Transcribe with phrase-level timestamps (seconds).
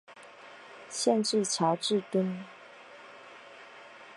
[0.89, 2.43] 县治乔治敦。